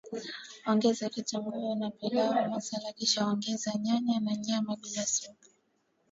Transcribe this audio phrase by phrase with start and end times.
[0.71, 5.47] Ongeza kitunguu na pilau masala kisha ongeza nyanya na nyama bila supu